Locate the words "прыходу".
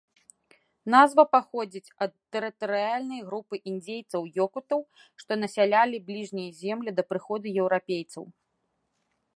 7.13-7.47